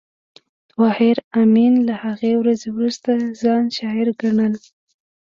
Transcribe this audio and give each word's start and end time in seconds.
طاهر 0.73 1.17
آمین 1.41 1.73
له 1.87 1.93
هغې 2.03 2.33
ورځې 2.41 2.67
وروسته 2.73 3.09
ځان 3.41 3.63
شاعر 3.77 4.07
ګڼل 4.21 4.53